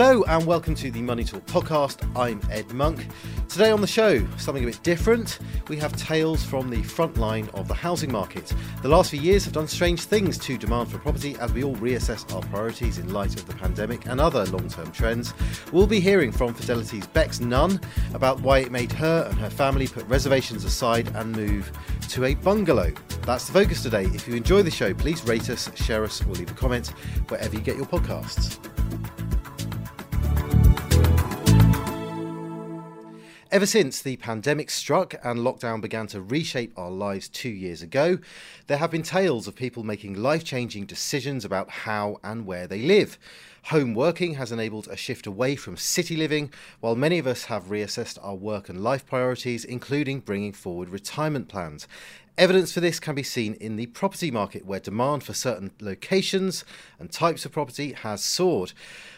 Hello 0.00 0.22
and 0.28 0.46
welcome 0.46 0.76
to 0.76 0.92
the 0.92 1.02
Money 1.02 1.24
Talk 1.24 1.44
podcast. 1.46 2.08
I'm 2.14 2.40
Ed 2.52 2.72
Monk. 2.72 3.08
Today 3.48 3.72
on 3.72 3.80
the 3.80 3.86
show, 3.88 4.24
something 4.36 4.62
a 4.62 4.66
bit 4.68 4.80
different. 4.84 5.40
We 5.66 5.76
have 5.78 5.96
tales 5.96 6.44
from 6.44 6.70
the 6.70 6.84
front 6.84 7.16
line 7.16 7.50
of 7.52 7.66
the 7.66 7.74
housing 7.74 8.12
market. 8.12 8.54
The 8.80 8.88
last 8.88 9.10
few 9.10 9.20
years 9.20 9.44
have 9.46 9.54
done 9.54 9.66
strange 9.66 10.02
things 10.02 10.38
to 10.38 10.56
demand 10.56 10.88
for 10.88 10.98
property 10.98 11.36
as 11.40 11.52
we 11.52 11.64
all 11.64 11.74
reassess 11.74 12.32
our 12.32 12.42
priorities 12.42 12.98
in 12.98 13.12
light 13.12 13.34
of 13.34 13.48
the 13.48 13.54
pandemic 13.56 14.06
and 14.06 14.20
other 14.20 14.46
long 14.46 14.68
term 14.68 14.92
trends. 14.92 15.34
We'll 15.72 15.88
be 15.88 15.98
hearing 15.98 16.30
from 16.30 16.54
Fidelity's 16.54 17.08
Bex 17.08 17.40
Nunn 17.40 17.80
about 18.14 18.40
why 18.40 18.60
it 18.60 18.70
made 18.70 18.92
her 18.92 19.26
and 19.28 19.36
her 19.40 19.50
family 19.50 19.88
put 19.88 20.06
reservations 20.06 20.64
aside 20.64 21.10
and 21.16 21.34
move 21.34 21.72
to 22.10 22.24
a 22.24 22.34
bungalow. 22.34 22.92
That's 23.22 23.48
the 23.48 23.52
focus 23.52 23.82
today. 23.82 24.04
If 24.04 24.28
you 24.28 24.36
enjoy 24.36 24.62
the 24.62 24.70
show, 24.70 24.94
please 24.94 25.24
rate 25.24 25.50
us, 25.50 25.68
share 25.74 26.04
us, 26.04 26.24
or 26.24 26.34
leave 26.34 26.52
a 26.52 26.54
comment 26.54 26.90
wherever 27.26 27.52
you 27.52 27.62
get 27.62 27.76
your 27.76 27.86
podcasts. 27.86 28.64
Ever 33.50 33.64
since 33.64 34.02
the 34.02 34.18
pandemic 34.18 34.68
struck 34.68 35.14
and 35.24 35.38
lockdown 35.38 35.80
began 35.80 36.06
to 36.08 36.20
reshape 36.20 36.70
our 36.76 36.90
lives 36.90 37.30
two 37.30 37.48
years 37.48 37.80
ago, 37.80 38.18
there 38.66 38.76
have 38.76 38.90
been 38.90 39.02
tales 39.02 39.48
of 39.48 39.56
people 39.56 39.82
making 39.82 40.22
life 40.22 40.44
changing 40.44 40.84
decisions 40.84 41.46
about 41.46 41.70
how 41.70 42.20
and 42.22 42.44
where 42.44 42.66
they 42.66 42.82
live. 42.82 43.18
Home 43.64 43.94
working 43.94 44.34
has 44.34 44.52
enabled 44.52 44.86
a 44.88 44.98
shift 44.98 45.26
away 45.26 45.56
from 45.56 45.78
city 45.78 46.14
living, 46.14 46.52
while 46.80 46.94
many 46.94 47.18
of 47.18 47.26
us 47.26 47.44
have 47.44 47.70
reassessed 47.70 48.18
our 48.20 48.34
work 48.34 48.68
and 48.68 48.84
life 48.84 49.06
priorities, 49.06 49.64
including 49.64 50.20
bringing 50.20 50.52
forward 50.52 50.90
retirement 50.90 51.48
plans. 51.48 51.88
Evidence 52.38 52.72
for 52.72 52.78
this 52.78 53.00
can 53.00 53.16
be 53.16 53.24
seen 53.24 53.54
in 53.54 53.74
the 53.74 53.86
property 53.86 54.30
market, 54.30 54.64
where 54.64 54.78
demand 54.78 55.24
for 55.24 55.34
certain 55.34 55.72
locations 55.80 56.64
and 57.00 57.10
types 57.10 57.44
of 57.44 57.50
property 57.50 57.94
has 57.94 58.22
soared. 58.22 58.72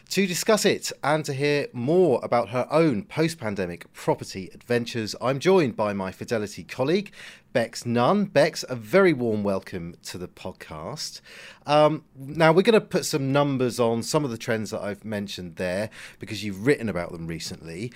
To 0.09 0.27
discuss 0.27 0.65
it 0.65 0.91
and 1.05 1.23
to 1.27 1.35
hear 1.35 1.67
more 1.75 2.19
about 2.23 2.49
her 2.49 2.67
own 2.71 3.03
post 3.03 3.39
pandemic 3.39 3.93
property 3.93 4.51
adventures, 4.55 5.15
I'm 5.21 5.39
joined 5.39 5.77
by 5.77 5.93
my 5.93 6.13
Fidelity 6.13 6.65
colleague, 6.65 7.13
Bex 7.53 7.85
Nunn. 7.85 8.25
Bex, 8.25 8.65
a 8.71 8.75
very 8.75 9.13
warm 9.13 9.45
welcome 9.45 9.97
to 10.05 10.17
the 10.17 10.27
podcast. 10.27 11.21
Um, 11.67 12.05
now, 12.17 12.53
we're 12.53 12.63
going 12.63 12.73
to 12.73 12.81
put 12.81 13.05
some 13.05 13.33
numbers 13.33 13.79
on 13.79 14.03
some 14.03 14.25
of 14.25 14.31
the 14.31 14.39
trends 14.39 14.71
that 14.71 14.81
I've 14.81 15.05
mentioned 15.05 15.57
there 15.57 15.91
because 16.19 16.43
you've 16.43 16.67
written 16.67 16.89
about 16.89 17.13
them 17.13 17.27
recently. 17.27 17.93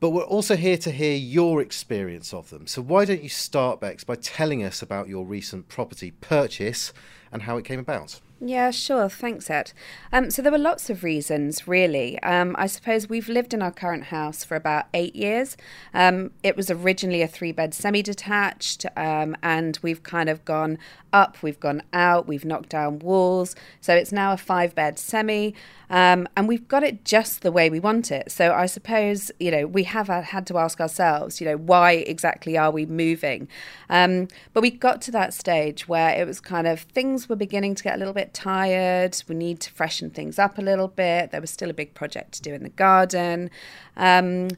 But 0.00 0.10
we're 0.10 0.22
also 0.22 0.56
here 0.56 0.78
to 0.78 0.90
hear 0.90 1.14
your 1.14 1.60
experience 1.60 2.32
of 2.32 2.48
them. 2.48 2.66
So, 2.66 2.80
why 2.80 3.04
don't 3.04 3.22
you 3.22 3.28
start, 3.28 3.80
Bex, 3.80 4.02
by 4.02 4.16
telling 4.16 4.64
us 4.64 4.80
about 4.80 5.08
your 5.08 5.26
recent 5.26 5.68
property 5.68 6.10
purchase 6.10 6.92
and 7.30 7.42
how 7.42 7.58
it 7.58 7.66
came 7.66 7.78
about? 7.78 8.18
Yeah, 8.42 8.70
sure. 8.70 9.10
Thanks, 9.10 9.50
Ed. 9.50 9.72
Um, 10.14 10.30
so 10.30 10.40
there 10.40 10.50
were 10.50 10.56
lots 10.56 10.88
of 10.88 11.04
reasons, 11.04 11.68
really. 11.68 12.18
Um, 12.22 12.56
I 12.58 12.68
suppose 12.68 13.06
we've 13.06 13.28
lived 13.28 13.52
in 13.52 13.60
our 13.60 13.70
current 13.70 14.04
house 14.04 14.44
for 14.44 14.56
about 14.56 14.86
eight 14.94 15.14
years. 15.14 15.58
Um, 15.92 16.30
it 16.42 16.56
was 16.56 16.70
originally 16.70 17.20
a 17.20 17.28
three 17.28 17.52
bed 17.52 17.74
semi 17.74 18.00
detached, 18.00 18.86
um, 18.96 19.36
and 19.42 19.78
we've 19.82 20.02
kind 20.02 20.30
of 20.30 20.42
gone 20.46 20.78
up, 21.12 21.42
we've 21.42 21.60
gone 21.60 21.82
out, 21.92 22.26
we've 22.26 22.46
knocked 22.46 22.70
down 22.70 23.00
walls. 23.00 23.54
So 23.82 23.94
it's 23.94 24.10
now 24.10 24.32
a 24.32 24.38
five 24.38 24.74
bed 24.74 24.98
semi, 24.98 25.54
um, 25.90 26.28
and 26.36 26.46
we've 26.46 26.68
got 26.68 26.84
it 26.84 27.04
just 27.04 27.42
the 27.42 27.50
way 27.50 27.68
we 27.68 27.80
want 27.80 28.12
it. 28.12 28.30
So 28.30 28.52
I 28.52 28.66
suppose, 28.66 29.32
you 29.40 29.50
know, 29.50 29.66
we 29.66 29.82
have 29.84 30.06
had 30.06 30.46
to 30.46 30.56
ask 30.56 30.80
ourselves, 30.80 31.40
you 31.40 31.46
know, 31.46 31.56
why 31.56 31.92
exactly 31.92 32.56
are 32.56 32.70
we 32.70 32.86
moving? 32.86 33.48
Um, 33.88 34.28
but 34.52 34.62
we 34.62 34.70
got 34.70 35.02
to 35.02 35.10
that 35.10 35.34
stage 35.34 35.88
where 35.88 36.10
it 36.10 36.26
was 36.26 36.40
kind 36.40 36.68
of 36.68 36.80
things 36.80 37.28
were 37.28 37.36
beginning 37.36 37.74
to 37.74 37.82
get 37.82 37.96
a 37.96 37.98
little 37.98 38.14
bit 38.14 38.32
tired. 38.32 39.20
We 39.28 39.34
need 39.34 39.58
to 39.60 39.72
freshen 39.72 40.10
things 40.10 40.38
up 40.38 40.58
a 40.58 40.62
little 40.62 40.88
bit. 40.88 41.32
There 41.32 41.40
was 41.40 41.50
still 41.50 41.70
a 41.70 41.74
big 41.74 41.92
project 41.94 42.32
to 42.34 42.42
do 42.42 42.54
in 42.54 42.62
the 42.62 42.70
garden. 42.70 43.50
Um, 43.96 44.50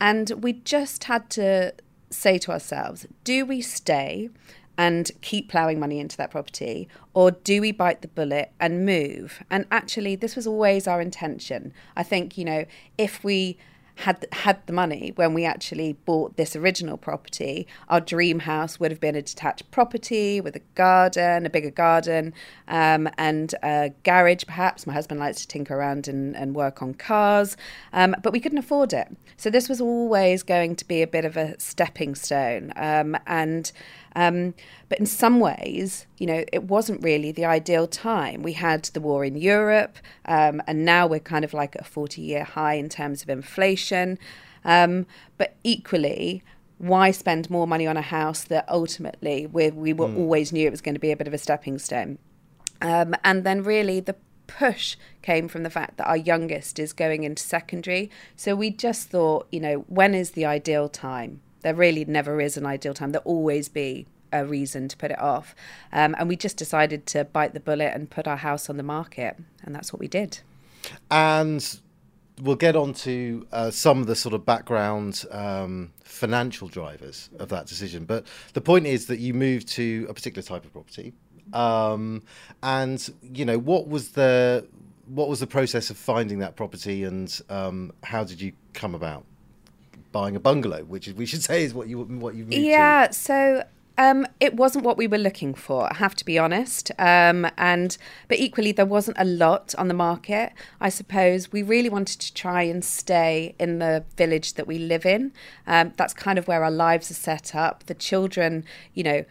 and 0.00 0.30
we 0.42 0.54
just 0.54 1.04
had 1.04 1.30
to 1.30 1.72
say 2.12 2.36
to 2.36 2.50
ourselves 2.50 3.06
do 3.22 3.46
we 3.46 3.60
stay 3.60 4.28
and 4.80 5.10
keep 5.20 5.50
ploughing 5.50 5.78
money 5.78 6.00
into 6.00 6.16
that 6.16 6.30
property 6.30 6.88
or 7.12 7.30
do 7.30 7.60
we 7.60 7.70
bite 7.70 8.00
the 8.00 8.08
bullet 8.08 8.50
and 8.58 8.86
move? 8.86 9.44
And 9.50 9.66
actually 9.70 10.16
this 10.16 10.34
was 10.34 10.46
always 10.46 10.88
our 10.88 11.02
intention. 11.02 11.74
I 11.94 12.02
think 12.02 12.38
you 12.38 12.46
know 12.46 12.64
if 12.96 13.22
we 13.22 13.58
had 14.00 14.26
had 14.32 14.66
the 14.66 14.72
money 14.72 15.12
when 15.16 15.34
we 15.34 15.44
actually 15.44 15.92
bought 15.92 16.36
this 16.36 16.56
original 16.56 16.96
property, 16.96 17.66
our 17.88 18.00
dream 18.00 18.40
house 18.40 18.80
would 18.80 18.90
have 18.90 19.00
been 19.00 19.14
a 19.14 19.22
detached 19.22 19.70
property 19.70 20.40
with 20.40 20.56
a 20.56 20.62
garden, 20.74 21.44
a 21.44 21.50
bigger 21.50 21.70
garden, 21.70 22.32
um, 22.68 23.08
and 23.18 23.54
a 23.62 23.92
garage. 24.02 24.44
Perhaps 24.46 24.86
my 24.86 24.94
husband 24.94 25.20
likes 25.20 25.42
to 25.42 25.48
tinker 25.48 25.76
around 25.76 26.08
and, 26.08 26.34
and 26.34 26.54
work 26.54 26.82
on 26.82 26.94
cars, 26.94 27.56
um, 27.92 28.16
but 28.22 28.32
we 28.32 28.40
couldn't 28.40 28.58
afford 28.58 28.92
it. 28.92 29.16
So 29.36 29.50
this 29.50 29.68
was 29.68 29.80
always 29.80 30.42
going 30.42 30.76
to 30.76 30.88
be 30.88 31.02
a 31.02 31.06
bit 31.06 31.24
of 31.24 31.36
a 31.36 31.58
stepping 31.60 32.14
stone, 32.14 32.72
um, 32.76 33.16
and 33.26 33.70
um, 34.16 34.54
but 34.88 34.98
in 34.98 35.06
some 35.06 35.38
ways, 35.38 36.06
you 36.18 36.26
know, 36.26 36.44
it 36.52 36.64
wasn't 36.64 37.02
really 37.02 37.30
the 37.32 37.44
ideal 37.44 37.86
time. 37.86 38.42
We 38.42 38.54
had 38.54 38.84
the 38.86 39.00
war 39.00 39.24
in 39.24 39.36
Europe, 39.36 39.98
um, 40.24 40.60
and 40.66 40.84
now 40.84 41.06
we're 41.06 41.20
kind 41.20 41.44
of 41.44 41.54
like 41.54 41.76
at 41.76 41.82
a 41.82 41.84
40 41.84 42.20
year 42.20 42.44
high 42.44 42.74
in 42.74 42.88
terms 42.88 43.22
of 43.22 43.28
inflation. 43.28 43.89
Um, 44.64 45.06
but 45.38 45.56
equally, 45.64 46.42
why 46.78 47.10
spend 47.10 47.50
more 47.50 47.66
money 47.66 47.86
on 47.86 47.96
a 47.96 48.02
house 48.02 48.44
that 48.44 48.68
ultimately 48.68 49.46
we, 49.46 49.70
we 49.70 49.92
were, 49.92 50.08
mm. 50.08 50.16
always 50.16 50.52
knew 50.52 50.66
it 50.66 50.70
was 50.70 50.80
going 50.80 50.94
to 50.94 51.00
be 51.00 51.12
a 51.12 51.16
bit 51.16 51.26
of 51.26 51.34
a 51.34 51.38
stepping 51.38 51.78
stone? 51.78 52.18
Um, 52.80 53.14
and 53.24 53.44
then 53.44 53.62
really 53.62 54.00
the 54.00 54.16
push 54.46 54.96
came 55.22 55.46
from 55.46 55.62
the 55.62 55.70
fact 55.70 55.96
that 55.98 56.06
our 56.06 56.16
youngest 56.16 56.78
is 56.78 56.92
going 56.92 57.24
into 57.24 57.42
secondary. 57.42 58.10
So 58.36 58.56
we 58.56 58.70
just 58.70 59.08
thought, 59.08 59.46
you 59.52 59.60
know, 59.60 59.84
when 59.88 60.14
is 60.14 60.32
the 60.32 60.46
ideal 60.46 60.88
time? 60.88 61.40
There 61.60 61.74
really 61.74 62.04
never 62.04 62.40
is 62.40 62.56
an 62.56 62.66
ideal 62.66 62.94
time. 62.94 63.12
There'll 63.12 63.26
always 63.26 63.68
be 63.68 64.06
a 64.32 64.44
reason 64.44 64.88
to 64.88 64.96
put 64.96 65.10
it 65.10 65.18
off. 65.20 65.54
Um, 65.92 66.16
and 66.18 66.28
we 66.28 66.36
just 66.36 66.56
decided 66.56 67.06
to 67.06 67.24
bite 67.24 67.52
the 67.52 67.60
bullet 67.60 67.92
and 67.94 68.10
put 68.10 68.26
our 68.26 68.38
house 68.38 68.70
on 68.70 68.76
the 68.76 68.82
market. 68.82 69.36
And 69.62 69.74
that's 69.74 69.92
what 69.92 70.00
we 70.00 70.08
did. 70.08 70.40
And 71.10 71.80
we'll 72.42 72.56
get 72.56 72.76
on 72.76 72.94
to 72.94 73.46
uh, 73.52 73.70
some 73.70 74.00
of 74.00 74.06
the 74.06 74.16
sort 74.16 74.34
of 74.34 74.44
background 74.44 75.24
um, 75.30 75.92
financial 76.02 76.68
drivers 76.68 77.30
of 77.38 77.48
that 77.50 77.66
decision. 77.66 78.04
But 78.04 78.26
the 78.54 78.60
point 78.60 78.86
is 78.86 79.06
that 79.06 79.18
you 79.18 79.34
moved 79.34 79.68
to 79.68 80.06
a 80.08 80.14
particular 80.14 80.42
type 80.42 80.64
of 80.64 80.72
property. 80.72 81.12
Um, 81.52 82.22
and, 82.62 83.12
you 83.22 83.44
know, 83.44 83.58
what 83.58 83.88
was 83.88 84.10
the. 84.10 84.66
What 85.06 85.28
was 85.28 85.40
the 85.40 85.48
process 85.48 85.90
of 85.90 85.96
finding 85.96 86.38
that 86.38 86.54
property, 86.54 87.02
and 87.02 87.40
um, 87.48 87.90
how 88.04 88.22
did 88.22 88.40
you 88.40 88.52
come 88.74 88.94
about? 88.94 89.24
buying 90.12 90.36
a 90.36 90.40
bungalow, 90.40 90.84
which 90.84 91.08
we 91.08 91.26
should 91.26 91.42
say 91.42 91.64
is 91.64 91.74
what 91.74 91.88
you 91.88 92.00
what 92.00 92.34
you 92.34 92.46
yeah. 92.48 93.06
To. 93.06 93.12
So 93.12 93.64
um, 94.00 94.26
it 94.40 94.54
wasn't 94.54 94.82
what 94.82 94.96
we 94.96 95.06
were 95.06 95.18
looking 95.18 95.52
for. 95.52 95.92
I 95.92 95.96
have 95.96 96.14
to 96.16 96.24
be 96.24 96.38
honest. 96.38 96.90
Um, 96.98 97.46
and 97.58 97.98
but 98.28 98.38
equally, 98.38 98.72
there 98.72 98.86
wasn't 98.86 99.18
a 99.20 99.26
lot 99.26 99.74
on 99.76 99.88
the 99.88 99.94
market. 99.94 100.54
I 100.80 100.88
suppose 100.88 101.52
we 101.52 101.62
really 101.62 101.90
wanted 101.90 102.18
to 102.20 102.32
try 102.32 102.62
and 102.62 102.82
stay 102.82 103.54
in 103.58 103.78
the 103.78 104.04
village 104.16 104.54
that 104.54 104.66
we 104.66 104.78
live 104.78 105.04
in. 105.04 105.32
Um, 105.66 105.92
that's 105.98 106.14
kind 106.14 106.38
of 106.38 106.48
where 106.48 106.64
our 106.64 106.70
lives 106.70 107.10
are 107.10 107.14
set 107.14 107.54
up. 107.54 107.84
The 107.84 107.94
children, 107.94 108.64
you 108.94 109.04
know 109.04 109.24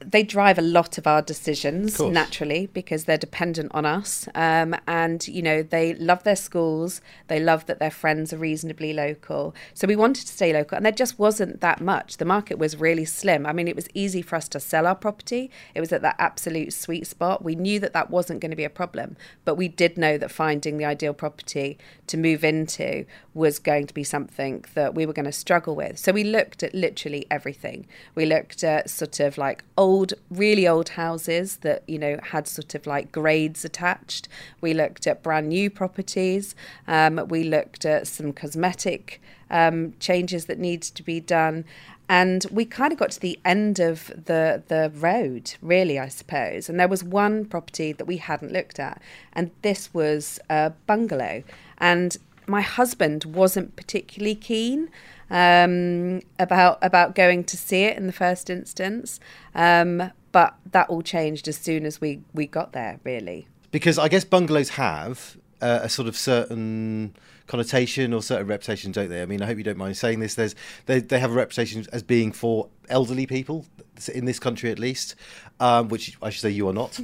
they 0.00 0.22
drive 0.22 0.58
a 0.58 0.62
lot 0.62 0.96
of 0.96 1.06
our 1.06 1.20
decisions 1.20 1.98
of 1.98 2.12
naturally 2.12 2.68
because 2.68 3.04
they're 3.04 3.18
dependent 3.18 3.72
on 3.74 3.84
us. 3.84 4.28
Um, 4.34 4.76
and, 4.86 5.26
you 5.26 5.42
know, 5.42 5.62
they 5.62 5.94
love 5.94 6.22
their 6.22 6.36
schools. 6.36 7.00
They 7.26 7.40
love 7.40 7.66
that 7.66 7.80
their 7.80 7.90
friends 7.90 8.32
are 8.32 8.38
reasonably 8.38 8.92
local. 8.92 9.54
So 9.74 9.88
we 9.88 9.96
wanted 9.96 10.26
to 10.26 10.32
stay 10.32 10.52
local. 10.52 10.76
And 10.76 10.84
there 10.84 10.92
just 10.92 11.18
wasn't 11.18 11.60
that 11.62 11.80
much. 11.80 12.18
The 12.18 12.24
market 12.24 12.58
was 12.58 12.76
really 12.76 13.04
slim. 13.04 13.44
I 13.44 13.52
mean, 13.52 13.66
it 13.66 13.74
was 13.74 13.88
easy 13.92 14.22
for 14.22 14.36
us 14.36 14.48
to 14.50 14.60
sell 14.60 14.86
our 14.86 14.94
property, 14.94 15.50
it 15.74 15.80
was 15.80 15.92
at 15.92 16.02
that 16.02 16.16
absolute 16.18 16.72
sweet 16.72 17.06
spot. 17.06 17.42
We 17.42 17.56
knew 17.56 17.80
that 17.80 17.92
that 17.92 18.10
wasn't 18.10 18.40
going 18.40 18.50
to 18.50 18.56
be 18.56 18.64
a 18.64 18.70
problem. 18.70 19.16
But 19.44 19.56
we 19.56 19.68
did 19.68 19.98
know 19.98 20.16
that 20.18 20.30
finding 20.30 20.78
the 20.78 20.84
ideal 20.84 21.14
property 21.14 21.76
to 22.06 22.16
move 22.16 22.44
into 22.44 23.04
was 23.34 23.58
going 23.58 23.86
to 23.86 23.94
be 23.94 24.04
something 24.04 24.64
that 24.74 24.94
we 24.94 25.06
were 25.06 25.12
going 25.12 25.24
to 25.24 25.32
struggle 25.32 25.74
with. 25.74 25.98
So 25.98 26.12
we 26.12 26.24
looked 26.24 26.62
at 26.62 26.74
literally 26.74 27.26
everything. 27.30 27.86
We 28.14 28.26
looked 28.26 28.62
at 28.62 28.90
sort 28.90 29.20
of 29.20 29.38
like 29.38 29.64
old 29.76 29.87
old, 29.88 30.12
really 30.30 30.66
old 30.68 30.90
houses 30.90 31.48
that, 31.58 31.82
you 31.86 31.98
know, 31.98 32.14
had 32.22 32.46
sort 32.46 32.74
of 32.74 32.86
like 32.86 33.10
grades 33.10 33.64
attached. 33.64 34.28
We 34.60 34.74
looked 34.74 35.06
at 35.06 35.22
brand 35.22 35.48
new 35.48 35.70
properties. 35.70 36.54
Um, 36.86 37.14
we 37.28 37.42
looked 37.44 37.84
at 37.84 38.06
some 38.06 38.32
cosmetic 38.32 39.20
um, 39.50 39.94
changes 39.98 40.44
that 40.44 40.58
needed 40.58 40.94
to 40.94 41.02
be 41.02 41.20
done. 41.20 41.64
And 42.08 42.46
we 42.50 42.64
kind 42.64 42.92
of 42.92 42.98
got 42.98 43.10
to 43.12 43.20
the 43.20 43.38
end 43.44 43.80
of 43.80 43.96
the 44.08 44.62
the 44.72 44.90
road, 45.08 45.44
really, 45.60 45.98
I 45.98 46.08
suppose. 46.08 46.62
And 46.68 46.80
there 46.80 46.88
was 46.88 47.04
one 47.04 47.44
property 47.44 47.92
that 47.92 48.06
we 48.06 48.16
hadn't 48.16 48.52
looked 48.52 48.78
at, 48.78 48.96
and 49.34 49.50
this 49.60 49.92
was 49.92 50.40
a 50.48 50.72
bungalow. 50.86 51.42
And 51.76 52.16
my 52.48 52.62
husband 52.62 53.24
wasn't 53.24 53.76
particularly 53.76 54.34
keen 54.34 54.90
um, 55.30 56.22
about 56.38 56.78
about 56.82 57.14
going 57.14 57.44
to 57.44 57.56
see 57.56 57.84
it 57.84 57.96
in 57.96 58.06
the 58.06 58.12
first 58.12 58.50
instance. 58.50 59.20
Um, 59.54 60.10
but 60.32 60.56
that 60.72 60.88
all 60.88 61.02
changed 61.02 61.48
as 61.48 61.56
soon 61.56 61.84
as 61.84 62.00
we 62.00 62.20
we 62.32 62.46
got 62.46 62.72
there, 62.72 63.00
really. 63.04 63.48
Because 63.70 63.98
I 63.98 64.08
guess 64.08 64.24
bungalows 64.24 64.70
have 64.70 65.36
uh, 65.60 65.80
a 65.82 65.88
sort 65.88 66.08
of 66.08 66.16
certain 66.16 67.14
connotation 67.46 68.12
or 68.12 68.22
certain 68.22 68.46
reputation, 68.46 68.92
don't 68.92 69.08
they? 69.08 69.22
I 69.22 69.26
mean, 69.26 69.42
I 69.42 69.46
hope 69.46 69.58
you 69.58 69.64
don't 69.64 69.78
mind 69.78 69.96
saying 69.96 70.20
this. 70.20 70.34
There's 70.34 70.54
they 70.86 71.00
they 71.00 71.18
have 71.18 71.30
a 71.30 71.34
reputation 71.34 71.84
as 71.92 72.02
being 72.02 72.32
for 72.32 72.68
elderly 72.88 73.26
people 73.26 73.66
in 74.14 74.24
this 74.24 74.38
country, 74.38 74.70
at 74.70 74.78
least, 74.78 75.16
um, 75.60 75.88
which 75.88 76.16
I 76.22 76.30
should 76.30 76.42
say 76.42 76.50
you 76.50 76.68
are 76.68 76.72
not. 76.72 76.98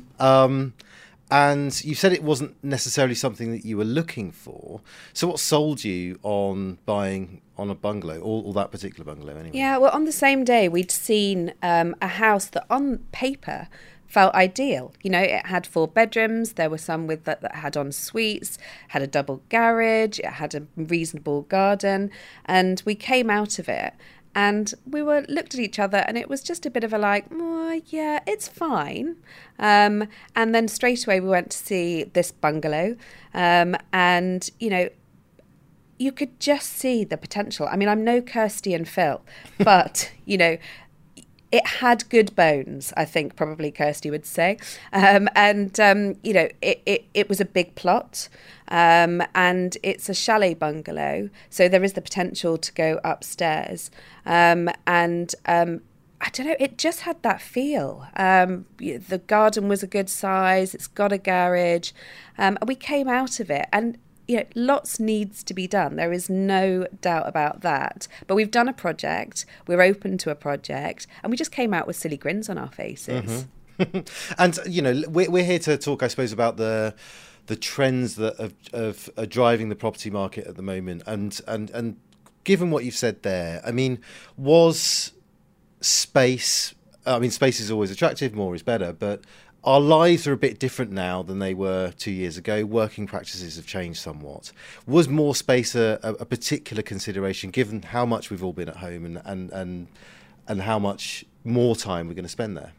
And 1.30 1.84
you 1.84 1.94
said 1.94 2.12
it 2.12 2.22
wasn't 2.22 2.62
necessarily 2.62 3.14
something 3.14 3.50
that 3.52 3.64
you 3.64 3.76
were 3.76 3.84
looking 3.84 4.30
for. 4.30 4.80
So, 5.12 5.26
what 5.28 5.40
sold 5.40 5.82
you 5.82 6.18
on 6.22 6.78
buying 6.84 7.40
on 7.56 7.70
a 7.70 7.74
bungalow, 7.74 8.18
or, 8.20 8.44
or 8.44 8.52
that 8.54 8.70
particular 8.70 9.04
bungalow, 9.04 9.36
anyway? 9.36 9.56
Yeah, 9.56 9.78
well, 9.78 9.90
on 9.92 10.04
the 10.04 10.12
same 10.12 10.44
day, 10.44 10.68
we'd 10.68 10.90
seen 10.90 11.54
um, 11.62 11.96
a 12.02 12.08
house 12.08 12.46
that, 12.46 12.66
on 12.68 12.98
paper, 13.12 13.68
felt 14.06 14.34
ideal. 14.34 14.92
You 15.02 15.10
know, 15.10 15.20
it 15.20 15.46
had 15.46 15.66
four 15.66 15.88
bedrooms. 15.88 16.52
There 16.52 16.70
were 16.70 16.78
some 16.78 17.06
with 17.06 17.24
that, 17.24 17.40
that 17.40 17.56
had 17.56 17.76
en 17.76 17.90
suites, 17.90 18.58
had 18.88 19.02
a 19.02 19.06
double 19.06 19.42
garage, 19.48 20.20
it 20.20 20.26
had 20.26 20.54
a 20.54 20.66
reasonable 20.76 21.42
garden, 21.42 22.10
and 22.44 22.82
we 22.84 22.94
came 22.94 23.30
out 23.30 23.58
of 23.58 23.68
it 23.68 23.94
and 24.34 24.74
we 24.84 25.02
were 25.02 25.24
looked 25.28 25.54
at 25.54 25.60
each 25.60 25.78
other 25.78 25.98
and 25.98 26.18
it 26.18 26.28
was 26.28 26.42
just 26.42 26.66
a 26.66 26.70
bit 26.70 26.84
of 26.84 26.92
a 26.92 26.98
like 26.98 27.26
oh, 27.32 27.80
yeah 27.86 28.20
it's 28.26 28.48
fine. 28.48 29.16
Um, 29.58 30.08
and 30.34 30.54
then 30.54 30.68
straight 30.68 31.06
away 31.06 31.20
we 31.20 31.28
went 31.28 31.50
to 31.50 31.58
see 31.58 32.04
this 32.04 32.32
bungalow 32.32 32.96
um, 33.32 33.76
and 33.92 34.50
you 34.58 34.70
know 34.70 34.88
you 35.98 36.10
could 36.10 36.40
just 36.40 36.72
see 36.72 37.04
the 37.04 37.16
potential. 37.16 37.68
I 37.70 37.76
mean 37.76 37.88
i'm 37.88 38.04
no 38.04 38.20
kirsty 38.20 38.74
and 38.74 38.88
phil 38.88 39.22
but 39.58 40.10
you 40.24 40.36
know 40.36 40.58
it 41.52 41.66
had 41.66 42.08
good 42.08 42.34
bones, 42.34 42.92
I 42.96 43.04
think 43.04 43.36
probably 43.36 43.70
Kirsty 43.70 44.10
would 44.10 44.26
say. 44.26 44.58
Um, 44.92 45.28
and, 45.34 45.78
um, 45.78 46.16
you 46.22 46.32
know, 46.32 46.48
it, 46.60 46.82
it, 46.84 47.04
it 47.14 47.28
was 47.28 47.40
a 47.40 47.44
big 47.44 47.74
plot 47.74 48.28
um, 48.68 49.22
and 49.34 49.76
it's 49.82 50.08
a 50.08 50.14
chalet 50.14 50.54
bungalow. 50.54 51.30
So 51.50 51.68
there 51.68 51.84
is 51.84 51.92
the 51.92 52.02
potential 52.02 52.58
to 52.58 52.72
go 52.72 53.00
upstairs. 53.04 53.90
Um, 54.26 54.68
and 54.86 55.34
um, 55.46 55.82
I 56.20 56.30
don't 56.30 56.46
know, 56.46 56.56
it 56.58 56.78
just 56.78 57.00
had 57.00 57.22
that 57.22 57.40
feel. 57.40 58.06
Um, 58.16 58.66
the 58.78 59.20
garden 59.26 59.68
was 59.68 59.82
a 59.82 59.86
good 59.86 60.08
size, 60.08 60.74
it's 60.74 60.86
got 60.86 61.12
a 61.12 61.18
garage. 61.18 61.92
and 62.38 62.58
we 62.66 62.74
came 62.74 63.08
out 63.08 63.40
of 63.40 63.50
it 63.50 63.66
and 63.72 63.98
you 64.26 64.36
know, 64.38 64.44
lots 64.54 64.98
needs 64.98 65.42
to 65.44 65.54
be 65.54 65.66
done. 65.66 65.96
There 65.96 66.12
is 66.12 66.30
no 66.30 66.86
doubt 67.00 67.28
about 67.28 67.60
that. 67.60 68.08
But 68.26 68.36
we've 68.36 68.50
done 68.50 68.68
a 68.68 68.72
project, 68.72 69.44
we're 69.66 69.82
open 69.82 70.18
to 70.18 70.30
a 70.30 70.34
project, 70.34 71.06
and 71.22 71.30
we 71.30 71.36
just 71.36 71.52
came 71.52 71.74
out 71.74 71.86
with 71.86 71.96
silly 71.96 72.16
grins 72.16 72.48
on 72.48 72.58
our 72.58 72.70
faces. 72.70 73.46
Mm-hmm. 73.78 73.98
and, 74.38 74.58
you 74.66 74.82
know, 74.82 75.02
we're, 75.08 75.30
we're 75.30 75.44
here 75.44 75.58
to 75.60 75.76
talk, 75.76 76.02
I 76.02 76.08
suppose, 76.08 76.32
about 76.32 76.56
the 76.56 76.94
the 77.46 77.56
trends 77.56 78.16
that 78.16 78.34
of, 78.36 78.54
of 78.72 79.10
are 79.18 79.26
driving 79.26 79.68
the 79.68 79.76
property 79.76 80.10
market 80.10 80.46
at 80.46 80.56
the 80.56 80.62
moment. 80.62 81.02
And, 81.06 81.38
and, 81.46 81.70
and 81.70 81.96
given 82.44 82.70
what 82.70 82.84
you've 82.84 82.96
said 82.96 83.22
there, 83.22 83.60
I 83.64 83.70
mean, 83.70 83.98
was 84.36 85.12
space, 85.80 86.74
I 87.04 87.18
mean, 87.18 87.30
space 87.30 87.60
is 87.60 87.70
always 87.70 87.90
attractive, 87.90 88.34
more 88.34 88.54
is 88.54 88.62
better, 88.62 88.92
but 88.92 89.22
our 89.64 89.80
lives 89.80 90.26
are 90.26 90.32
a 90.32 90.36
bit 90.36 90.58
different 90.58 90.92
now 90.92 91.22
than 91.22 91.38
they 91.38 91.54
were 91.54 91.92
two 91.92 92.10
years 92.10 92.36
ago. 92.36 92.64
Working 92.64 93.06
practices 93.06 93.56
have 93.56 93.66
changed 93.66 93.98
somewhat. 93.98 94.52
Was 94.86 95.08
more 95.08 95.34
space 95.34 95.74
a, 95.74 95.98
a 96.02 96.24
particular 96.24 96.82
consideration 96.82 97.50
given 97.50 97.82
how 97.82 98.04
much 98.04 98.30
we've 98.30 98.44
all 98.44 98.52
been 98.52 98.68
at 98.68 98.76
home 98.76 99.04
and, 99.06 99.22
and, 99.24 99.50
and, 99.52 99.88
and 100.46 100.62
how 100.62 100.78
much 100.78 101.24
more 101.44 101.74
time 101.74 102.08
we're 102.08 102.14
going 102.14 102.24
to 102.24 102.28
spend 102.28 102.56
there? 102.56 102.72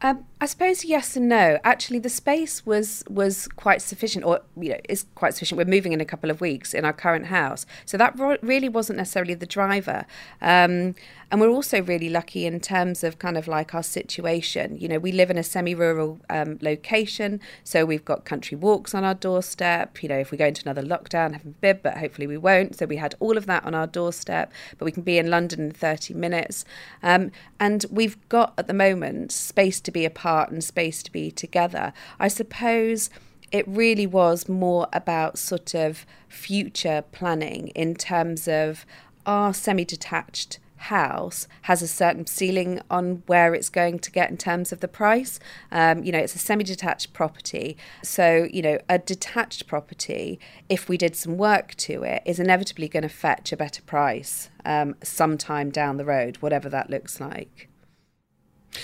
Um, 0.00 0.24
I 0.40 0.46
suppose 0.46 0.84
yes 0.84 1.16
and 1.16 1.28
no. 1.28 1.58
Actually, 1.64 1.98
the 1.98 2.08
space 2.08 2.64
was 2.64 3.02
was 3.10 3.48
quite 3.48 3.82
sufficient, 3.82 4.24
or 4.24 4.40
you 4.56 4.70
know, 4.70 4.78
is 4.88 5.06
quite 5.16 5.34
sufficient. 5.34 5.58
We're 5.58 5.64
moving 5.64 5.92
in 5.92 6.00
a 6.00 6.04
couple 6.04 6.30
of 6.30 6.40
weeks 6.40 6.72
in 6.72 6.84
our 6.84 6.92
current 6.92 7.26
house, 7.26 7.66
so 7.84 7.96
that 7.96 8.16
really 8.42 8.68
wasn't 8.68 8.98
necessarily 8.98 9.34
the 9.34 9.46
driver. 9.46 10.06
Um, 10.40 10.94
and 11.30 11.42
we're 11.42 11.50
also 11.50 11.82
really 11.82 12.08
lucky 12.08 12.46
in 12.46 12.58
terms 12.58 13.04
of 13.04 13.18
kind 13.18 13.36
of 13.36 13.46
like 13.46 13.74
our 13.74 13.82
situation. 13.82 14.78
You 14.78 14.88
know, 14.88 14.98
we 14.98 15.12
live 15.12 15.28
in 15.28 15.36
a 15.36 15.42
semi-rural 15.42 16.20
um, 16.30 16.58
location, 16.62 17.40
so 17.64 17.84
we've 17.84 18.04
got 18.04 18.24
country 18.24 18.56
walks 18.56 18.94
on 18.94 19.04
our 19.04 19.14
doorstep. 19.14 20.02
You 20.02 20.08
know, 20.08 20.18
if 20.18 20.30
we 20.30 20.38
go 20.38 20.46
into 20.46 20.62
another 20.64 20.82
lockdown, 20.82 21.32
have 21.32 21.44
a 21.44 21.48
bib, 21.48 21.82
but 21.82 21.98
hopefully 21.98 22.26
we 22.26 22.38
won't. 22.38 22.76
So 22.76 22.86
we 22.86 22.96
had 22.96 23.14
all 23.18 23.36
of 23.36 23.46
that 23.46 23.64
on 23.64 23.74
our 23.74 23.86
doorstep, 23.86 24.52
but 24.78 24.84
we 24.84 24.92
can 24.92 25.02
be 25.02 25.18
in 25.18 25.28
London 25.28 25.60
in 25.60 25.70
30 25.72 26.14
minutes, 26.14 26.64
um, 27.02 27.32
and 27.58 27.84
we've 27.90 28.16
got 28.28 28.54
at 28.56 28.68
the 28.68 28.74
moment 28.74 29.32
space 29.32 29.80
to 29.88 29.92
be 29.92 30.04
apart 30.04 30.50
and 30.50 30.62
space 30.62 31.02
to 31.02 31.10
be 31.10 31.30
together. 31.30 31.94
I 32.20 32.28
suppose 32.28 33.08
it 33.50 33.66
really 33.66 34.06
was 34.06 34.46
more 34.46 34.86
about 34.92 35.38
sort 35.38 35.74
of 35.74 36.04
future 36.28 37.02
planning 37.10 37.68
in 37.68 37.94
terms 37.94 38.46
of 38.46 38.84
our 39.24 39.54
semi 39.54 39.86
detached 39.86 40.58
house 40.76 41.48
has 41.62 41.80
a 41.80 41.88
certain 41.88 42.26
ceiling 42.26 42.80
on 42.90 43.22
where 43.26 43.54
it's 43.54 43.70
going 43.70 43.98
to 43.98 44.10
get 44.10 44.30
in 44.30 44.36
terms 44.36 44.72
of 44.72 44.80
the 44.80 44.86
price. 44.86 45.40
Um, 45.72 46.04
you 46.04 46.12
know, 46.12 46.18
it's 46.18 46.34
a 46.34 46.38
semi 46.38 46.64
detached 46.64 47.14
property. 47.14 47.78
So, 48.02 48.46
you 48.52 48.60
know, 48.60 48.78
a 48.90 48.98
detached 48.98 49.66
property, 49.66 50.38
if 50.68 50.86
we 50.86 50.98
did 50.98 51.16
some 51.16 51.38
work 51.38 51.74
to 51.76 52.02
it, 52.02 52.22
is 52.26 52.38
inevitably 52.38 52.88
going 52.88 53.04
to 53.04 53.08
fetch 53.08 53.52
a 53.52 53.56
better 53.56 53.82
price 53.82 54.50
um, 54.66 54.96
sometime 55.02 55.70
down 55.70 55.96
the 55.96 56.04
road, 56.04 56.36
whatever 56.36 56.68
that 56.68 56.90
looks 56.90 57.20
like. 57.20 57.70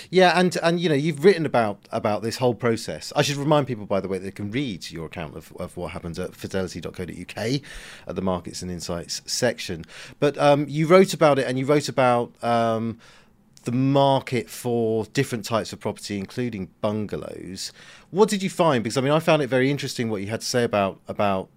Yeah, 0.09 0.37
and 0.39 0.57
and 0.63 0.79
you 0.79 0.89
know 0.89 0.95
you've 0.95 1.23
written 1.23 1.45
about 1.45 1.87
about 1.91 2.21
this 2.21 2.37
whole 2.37 2.55
process. 2.55 3.13
I 3.15 3.21
should 3.21 3.37
remind 3.37 3.67
people, 3.67 3.85
by 3.85 3.99
the 3.99 4.07
way, 4.07 4.17
they 4.17 4.31
can 4.31 4.51
read 4.51 4.89
your 4.91 5.05
account 5.05 5.35
of, 5.35 5.53
of 5.57 5.77
what 5.77 5.91
happens 5.91 6.19
at 6.19 6.35
fidelity.co.uk 6.35 7.37
at 7.37 8.15
the 8.15 8.21
markets 8.21 8.61
and 8.61 8.71
insights 8.71 9.21
section. 9.25 9.85
But 10.19 10.37
um, 10.37 10.65
you 10.67 10.87
wrote 10.87 11.13
about 11.13 11.39
it, 11.39 11.47
and 11.47 11.59
you 11.59 11.65
wrote 11.65 11.87
about 11.87 12.33
um, 12.43 12.99
the 13.63 13.71
market 13.71 14.49
for 14.49 15.05
different 15.05 15.45
types 15.45 15.73
of 15.73 15.79
property, 15.79 16.17
including 16.17 16.69
bungalows. 16.81 17.71
What 18.11 18.29
did 18.29 18.41
you 18.41 18.49
find? 18.49 18.83
Because 18.83 18.97
I 18.97 19.01
mean, 19.01 19.13
I 19.13 19.19
found 19.19 19.41
it 19.41 19.47
very 19.47 19.69
interesting 19.69 20.09
what 20.09 20.21
you 20.21 20.27
had 20.27 20.41
to 20.41 20.47
say 20.47 20.63
about 20.63 20.99
about 21.07 21.49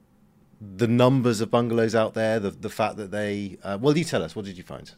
the 0.61 0.89
numbers 0.89 1.41
of 1.41 1.51
bungalows 1.51 1.95
out 1.95 2.15
there, 2.15 2.39
the 2.39 2.51
the 2.51 2.71
fact 2.71 2.97
that 2.97 3.11
they. 3.11 3.59
Uh, 3.63 3.79
well, 3.81 3.97
you 3.97 4.05
tell 4.05 4.23
us. 4.23 4.37
What 4.37 4.45
did 4.45 4.59
you 4.59 4.65
find? 4.65 4.93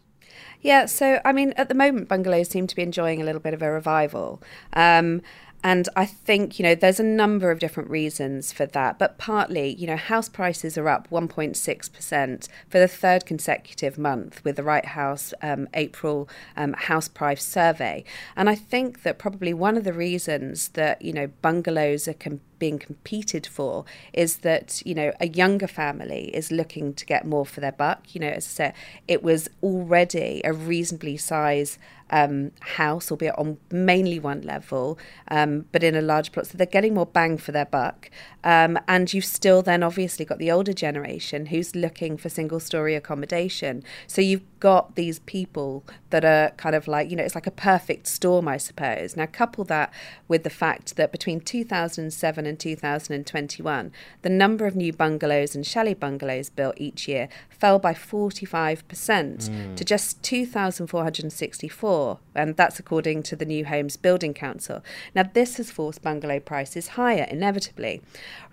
Yeah, 0.60 0.86
so 0.86 1.20
I 1.24 1.32
mean, 1.32 1.52
at 1.56 1.68
the 1.68 1.74
moment, 1.74 2.08
bungalows 2.08 2.48
seem 2.48 2.66
to 2.66 2.76
be 2.76 2.82
enjoying 2.82 3.20
a 3.20 3.24
little 3.24 3.40
bit 3.40 3.54
of 3.54 3.62
a 3.62 3.70
revival. 3.70 4.42
Um, 4.72 5.22
and 5.62 5.88
I 5.94 6.06
think, 6.06 6.58
you 6.58 6.62
know, 6.62 6.74
there's 6.74 7.00
a 7.00 7.04
number 7.04 7.50
of 7.50 7.58
different 7.58 7.90
reasons 7.90 8.50
for 8.50 8.64
that. 8.66 8.98
But 8.98 9.18
partly, 9.18 9.74
you 9.74 9.86
know, 9.86 9.96
house 9.96 10.28
prices 10.28 10.78
are 10.78 10.88
up 10.88 11.10
1.6% 11.10 12.48
for 12.68 12.78
the 12.78 12.88
third 12.88 13.26
consecutive 13.26 13.98
month 13.98 14.42
with 14.42 14.56
the 14.56 14.62
Right 14.62 14.86
House 14.86 15.34
um, 15.42 15.68
April 15.74 16.28
um, 16.56 16.72
house 16.72 17.08
price 17.08 17.44
survey. 17.44 18.04
And 18.36 18.48
I 18.48 18.54
think 18.54 19.02
that 19.02 19.18
probably 19.18 19.52
one 19.52 19.76
of 19.76 19.84
the 19.84 19.92
reasons 19.92 20.68
that, 20.68 21.02
you 21.02 21.12
know, 21.12 21.28
bungalows 21.42 22.08
are 22.08 22.14
being 22.60 22.78
competed 22.78 23.44
for 23.44 23.84
is 24.12 24.38
that, 24.38 24.80
you 24.86 24.94
know, 24.94 25.12
a 25.18 25.26
younger 25.26 25.66
family 25.66 26.30
is 26.32 26.52
looking 26.52 26.94
to 26.94 27.04
get 27.04 27.26
more 27.26 27.44
for 27.44 27.60
their 27.60 27.72
buck. 27.72 28.14
You 28.14 28.20
know, 28.20 28.28
as 28.28 28.46
I 28.46 28.50
said, 28.50 28.74
it 29.08 29.24
was 29.24 29.48
already 29.62 30.40
a 30.44 30.52
reasonably 30.52 31.16
sized 31.16 31.78
um, 32.10 32.50
house, 32.60 33.10
albeit 33.10 33.38
on 33.38 33.58
mainly 33.70 34.18
one 34.18 34.42
level, 34.42 34.98
um, 35.28 35.66
but 35.72 35.82
in 35.82 35.94
a 35.94 36.00
large 36.00 36.32
plot. 36.32 36.46
So 36.48 36.58
they're 36.58 36.66
getting 36.66 36.94
more 36.94 37.06
bang 37.06 37.38
for 37.38 37.52
their 37.52 37.64
buck. 37.64 38.10
Um, 38.42 38.78
and 38.88 39.12
you've 39.12 39.24
still 39.24 39.62
then 39.62 39.82
obviously 39.82 40.24
got 40.24 40.38
the 40.38 40.50
older 40.50 40.72
generation 40.72 41.46
who's 41.46 41.76
looking 41.76 42.16
for 42.16 42.28
single 42.28 42.60
story 42.60 42.94
accommodation. 42.94 43.84
So 44.06 44.22
you've 44.22 44.42
got 44.60 44.94
these 44.94 45.20
people 45.20 45.84
that 46.10 46.24
are 46.24 46.50
kind 46.56 46.74
of 46.74 46.88
like, 46.88 47.10
you 47.10 47.16
know, 47.16 47.22
it's 47.22 47.34
like 47.34 47.46
a 47.46 47.52
perfect 47.52 48.06
storm, 48.06 48.48
I 48.48 48.56
suppose. 48.56 49.16
Now, 49.16 49.26
couple 49.26 49.64
that 49.64 49.92
with 50.26 50.42
the 50.42 50.50
fact 50.50 50.96
that 50.96 51.12
between 51.12 51.40
2007 51.40 52.46
and 52.46 52.49
2021, 52.56 53.92
the 54.22 54.28
number 54.28 54.66
of 54.66 54.76
new 54.76 54.92
bungalows 54.92 55.54
and 55.54 55.66
chalet 55.66 55.94
bungalows 55.94 56.50
built 56.50 56.74
each 56.78 57.08
year 57.08 57.28
fell 57.48 57.78
by 57.78 57.92
45% 57.92 58.82
mm. 58.88 59.76
to 59.76 59.84
just 59.84 60.22
2,464. 60.22 62.18
And 62.34 62.56
that's 62.56 62.78
according 62.78 63.22
to 63.24 63.36
the 63.36 63.44
New 63.44 63.64
Homes 63.64 63.96
Building 63.96 64.34
Council. 64.34 64.82
Now, 65.14 65.24
this 65.32 65.56
has 65.56 65.70
forced 65.70 66.02
bungalow 66.02 66.40
prices 66.40 66.88
higher, 66.88 67.26
inevitably. 67.30 68.02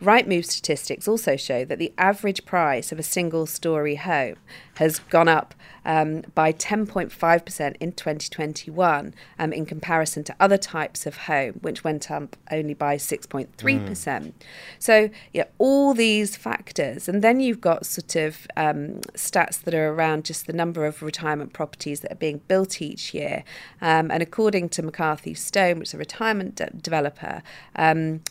Rightmove 0.02 0.46
statistics 0.46 1.08
also 1.08 1.36
show 1.36 1.66
that 1.66 1.80
the 1.80 1.94
average 1.98 2.46
price 2.46 2.92
of 2.92 3.00
a 3.00 3.04
single 3.04 3.46
story 3.46 3.96
home 3.96 4.36
has 4.76 5.00
gone 5.00 5.28
up 5.28 5.56
um, 5.86 6.24
by 6.36 6.52
10.5% 6.52 7.76
in 7.80 7.92
2021 7.94 9.14
um, 9.40 9.54
in 9.54 9.66
comparison 9.66 10.24
to 10.26 10.36
other 10.40 10.58
types 10.58 11.06
of 11.06 11.18
home, 11.18 11.54
which 11.62 11.84
went 11.84 12.12
up 12.12 12.36
only 12.52 12.74
by 12.74 12.98
6.3%. 12.98 13.87
Mm. 13.92 14.34
So, 14.80 15.10
yeah, 15.34 15.46
all 15.58 15.94
these 15.94 16.36
factors. 16.36 17.08
And 17.08 17.24
then 17.24 17.40
you've 17.40 17.62
got 17.62 17.86
sort 17.86 18.16
of 18.16 18.48
um, 18.56 19.02
stats 19.14 19.62
that 19.62 19.74
are 19.74 19.90
around 19.90 20.26
just 20.26 20.48
the 20.48 20.54
number 20.54 20.86
of 20.86 21.02
retirement 21.02 21.54
properties 21.54 22.02
that 22.02 22.12
are 22.12 22.16
being 22.16 22.42
built 22.48 22.82
each 22.82 23.14
year. 23.14 23.44
Um, 23.82 24.12
and 24.12 24.22
according 24.22 24.70
to 24.70 24.84
McCarthy 24.84 25.34
Stone, 25.34 25.80
which 25.80 25.90
is 25.90 25.94
a 25.94 25.98
retirement 25.98 26.56
de- 26.56 26.70
developer, 26.72 27.42
um, 27.76 28.22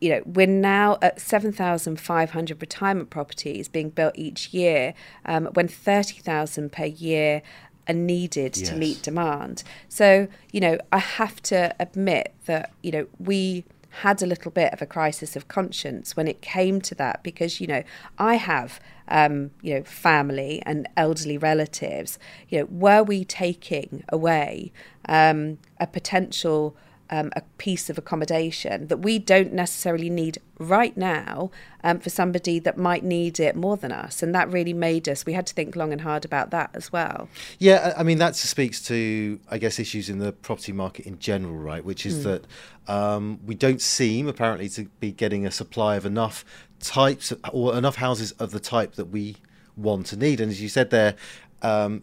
you 0.00 0.10
know, 0.10 0.22
we're 0.26 0.46
now 0.46 0.98
at 1.00 1.20
7,500 1.20 2.60
retirement 2.60 3.10
properties 3.10 3.68
being 3.68 3.90
built 3.90 4.12
each 4.16 4.52
year, 4.52 4.92
um, 5.24 5.46
when 5.54 5.68
30,000 5.68 6.70
per 6.70 6.84
year 6.84 7.42
are 7.88 7.94
needed 7.94 8.56
yes. 8.56 8.68
to 8.68 8.76
meet 8.76 9.02
demand. 9.02 9.62
So, 9.88 10.28
you 10.52 10.60
know, 10.60 10.78
I 10.92 10.98
have 10.98 11.42
to 11.44 11.74
admit 11.78 12.34
that, 12.46 12.72
you 12.82 12.90
know, 12.90 13.06
we 13.18 13.64
had 14.02 14.22
a 14.22 14.26
little 14.26 14.50
bit 14.50 14.72
of 14.72 14.82
a 14.82 14.86
crisis 14.86 15.36
of 15.36 15.48
conscience 15.48 16.16
when 16.16 16.28
it 16.28 16.42
came 16.42 16.80
to 16.82 16.94
that 16.94 17.22
because, 17.22 17.60
you 17.60 17.66
know, 17.66 17.82
I 18.18 18.34
have, 18.34 18.78
um, 19.08 19.52
you 19.62 19.74
know, 19.74 19.82
family 19.84 20.62
and 20.66 20.86
elderly 20.96 21.38
relatives. 21.38 22.18
You 22.48 22.60
know, 22.60 22.64
were 22.70 23.02
we 23.02 23.24
taking 23.24 24.04
away 24.10 24.72
um, 25.08 25.58
a 25.80 25.86
potential 25.86 26.76
um, 27.10 27.30
a 27.36 27.42
piece 27.58 27.88
of 27.90 27.98
accommodation 27.98 28.88
that 28.88 28.98
we 28.98 29.18
don't 29.18 29.52
necessarily 29.52 30.10
need 30.10 30.38
right 30.58 30.96
now 30.96 31.50
um, 31.84 31.98
for 31.98 32.10
somebody 32.10 32.58
that 32.58 32.76
might 32.76 33.04
need 33.04 33.38
it 33.38 33.54
more 33.54 33.76
than 33.76 33.92
us. 33.92 34.22
And 34.22 34.34
that 34.34 34.50
really 34.50 34.72
made 34.72 35.08
us, 35.08 35.26
we 35.26 35.34
had 35.34 35.46
to 35.48 35.54
think 35.54 35.76
long 35.76 35.92
and 35.92 36.00
hard 36.00 36.24
about 36.24 36.50
that 36.50 36.70
as 36.74 36.92
well. 36.92 37.28
Yeah, 37.58 37.94
I 37.96 38.02
mean, 38.02 38.18
that 38.18 38.36
speaks 38.36 38.80
to, 38.82 39.38
I 39.50 39.58
guess, 39.58 39.78
issues 39.78 40.08
in 40.08 40.18
the 40.18 40.32
property 40.32 40.72
market 40.72 41.06
in 41.06 41.18
general, 41.18 41.56
right? 41.56 41.84
Which 41.84 42.06
is 42.06 42.18
mm. 42.18 42.22
that 42.24 42.92
um, 42.92 43.40
we 43.44 43.54
don't 43.54 43.80
seem 43.80 44.28
apparently 44.28 44.68
to 44.70 44.84
be 45.00 45.12
getting 45.12 45.46
a 45.46 45.50
supply 45.50 45.96
of 45.96 46.06
enough 46.06 46.44
types 46.80 47.32
or 47.52 47.76
enough 47.76 47.96
houses 47.96 48.32
of 48.32 48.50
the 48.50 48.60
type 48.60 48.94
that 48.94 49.06
we 49.06 49.36
want 49.76 50.06
to 50.06 50.16
need. 50.16 50.40
And 50.40 50.50
as 50.50 50.60
you 50.60 50.68
said 50.68 50.90
there, 50.90 51.14
um, 51.62 52.02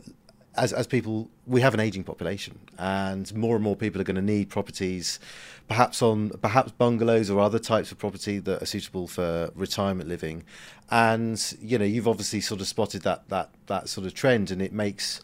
as 0.56 0.72
as 0.74 0.88
people 0.88 1.30
we 1.48 1.62
have 1.62 1.74
an 1.74 1.80
aging 1.80 2.04
population 2.04 2.60
and 2.78 3.34
more 3.34 3.56
and 3.56 3.64
more 3.64 3.76
people 3.76 4.00
are 4.00 4.04
going 4.04 4.16
to 4.16 4.22
need 4.22 4.50
properties 4.50 5.20
perhaps 5.68 6.02
on 6.02 6.30
perhaps 6.42 6.72
bungalows 6.72 7.30
or 7.30 7.40
other 7.40 7.60
types 7.60 7.92
of 7.92 7.98
property 7.98 8.38
that 8.40 8.62
are 8.62 8.66
suitable 8.66 9.08
for 9.08 9.52
retirement 9.56 10.10
living. 10.10 10.44
And 10.92 11.42
you 11.60 11.78
know 11.78 11.86
you've 11.86 12.08
obviously 12.08 12.42
sort 12.42 12.62
of 12.62 12.68
spotted 12.68 13.02
that 13.04 13.30
that 13.30 13.50
that 13.68 13.90
sort 13.90 14.06
of 14.06 14.14
trend 14.14 14.52
and 14.52 14.62
it 14.62 14.74
makes 14.74 15.22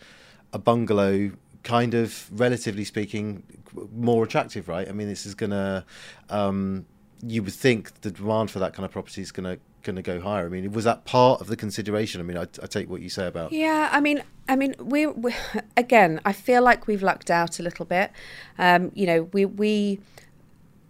a 0.54 0.60
bungalow 0.60 1.32
kind 1.64 1.94
of 1.94 2.30
relatively 2.40 2.86
speaking 2.86 3.44
more 3.96 4.24
attractive 4.24 4.68
right? 4.68 4.88
I 4.88 4.92
mean 4.92 5.08
this 5.08 5.26
is 5.26 5.36
going 5.36 5.52
to 5.52 5.86
um, 6.30 6.86
you 7.22 7.44
would 7.44 7.54
think 7.54 8.02
the 8.02 8.12
demand 8.12 8.50
for 8.50 8.60
that 8.60 8.74
kind 8.74 8.86
of 8.86 8.92
property 8.92 9.22
is 9.22 9.32
going 9.32 9.44
to 9.44 9.62
going 9.84 9.96
to 9.96 10.02
go 10.02 10.20
higher. 10.22 10.46
I 10.46 10.50
mean, 10.50 10.72
was 10.72 10.86
that 10.86 11.06
part 11.06 11.42
of 11.42 11.48
the 11.48 11.56
consideration? 11.56 12.22
I 12.22 12.24
mean, 12.24 12.38
I, 12.38 12.44
I 12.62 12.68
take 12.68 12.90
what 12.90 13.02
you 13.02 13.10
say 13.10 13.28
about. 13.28 13.52
Yeah, 13.52 13.90
I 13.92 14.00
mean, 14.00 14.24
I 14.48 14.56
mean, 14.56 14.76
we, 14.80 15.08
we 15.08 15.34
again, 15.78 16.20
I 16.26 16.34
feel 16.34 16.62
like 16.62 16.88
we've 16.88 17.04
lucked 17.04 17.32
out 17.32 17.60
a 17.60 17.64
little 17.64 17.86
bit. 17.86 18.12
Um, 18.58 18.92
you 18.94 19.06
know, 19.06 19.24
we 19.34 19.46
we 19.46 20.00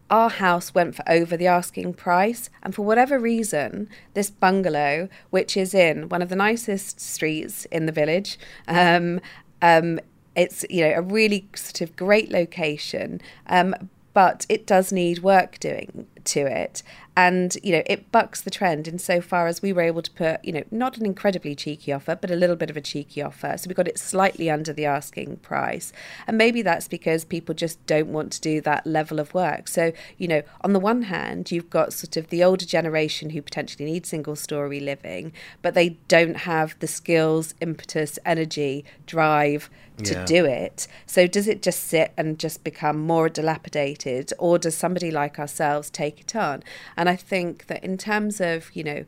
our 0.09 0.29
house 0.29 0.73
went 0.73 0.95
for 0.95 1.03
over 1.07 1.37
the 1.37 1.47
asking 1.47 1.93
price, 1.93 2.49
and 2.63 2.73
for 2.73 2.83
whatever 2.83 3.19
reason, 3.19 3.89
this 4.13 4.29
bungalow, 4.29 5.07
which 5.29 5.55
is 5.55 5.73
in 5.73 6.09
one 6.09 6.21
of 6.21 6.29
the 6.29 6.35
nicest 6.35 6.99
streets 6.99 7.65
in 7.65 7.85
the 7.85 7.91
village, 7.91 8.39
um, 8.67 9.21
um, 9.61 9.99
it's 10.35 10.65
you 10.69 10.81
know 10.81 10.93
a 10.95 11.01
really 11.01 11.47
sort 11.55 11.81
of 11.81 11.95
great 11.95 12.31
location, 12.31 13.21
um, 13.47 13.75
but 14.13 14.45
it 14.49 14.65
does 14.65 14.91
need 14.91 15.19
work 15.19 15.59
doing 15.59 16.07
to 16.25 16.41
it 16.41 16.83
and 17.19 17.57
you 17.63 17.73
know 17.73 17.83
it 17.85 18.09
bucks 18.13 18.39
the 18.39 18.49
trend 18.49 18.87
insofar 18.87 19.45
as 19.45 19.61
we 19.61 19.73
were 19.73 19.81
able 19.81 20.01
to 20.01 20.11
put 20.11 20.43
you 20.43 20.53
know 20.53 20.63
not 20.71 20.95
an 20.97 21.05
incredibly 21.05 21.53
cheeky 21.53 21.91
offer 21.91 22.15
but 22.15 22.31
a 22.31 22.35
little 22.35 22.55
bit 22.55 22.69
of 22.69 22.77
a 22.77 22.81
cheeky 22.81 23.21
offer 23.21 23.55
so 23.57 23.67
we 23.67 23.73
got 23.73 23.89
it 23.89 23.99
slightly 23.99 24.49
under 24.49 24.71
the 24.71 24.85
asking 24.85 25.35
price 25.37 25.91
and 26.27 26.37
maybe 26.37 26.61
that's 26.61 26.87
because 26.87 27.25
people 27.25 27.53
just 27.53 27.85
don't 27.85 28.07
want 28.07 28.31
to 28.31 28.39
do 28.39 28.61
that 28.61 28.87
level 28.87 29.19
of 29.19 29.33
work 29.33 29.67
so 29.67 29.91
you 30.17 30.29
know 30.29 30.41
on 30.61 30.71
the 30.71 30.79
one 30.79 31.01
hand 31.03 31.51
you've 31.51 31.69
got 31.69 31.91
sort 31.91 32.15
of 32.15 32.29
the 32.29 32.41
older 32.41 32.65
generation 32.65 33.31
who 33.31 33.41
potentially 33.41 33.83
need 33.83 34.05
single 34.05 34.35
story 34.35 34.79
living 34.79 35.33
but 35.61 35.73
they 35.73 35.89
don't 36.07 36.37
have 36.37 36.79
the 36.79 36.87
skills 36.87 37.53
impetus 37.59 38.17
energy 38.25 38.85
drive 39.05 39.69
to 40.03 40.13
yeah. 40.13 40.25
do 40.25 40.45
it. 40.45 40.87
So 41.05 41.27
does 41.27 41.47
it 41.47 41.61
just 41.61 41.83
sit 41.83 42.13
and 42.17 42.39
just 42.39 42.63
become 42.63 42.99
more 42.99 43.29
dilapidated 43.29 44.31
or 44.39 44.57
does 44.57 44.75
somebody 44.75 45.11
like 45.11 45.39
ourselves 45.39 45.89
take 45.89 46.21
it 46.21 46.35
on? 46.35 46.63
And 46.97 47.08
I 47.09 47.15
think 47.15 47.67
that 47.67 47.83
in 47.83 47.97
terms 47.97 48.39
of, 48.39 48.69
you 48.73 48.83
know, 48.83 49.05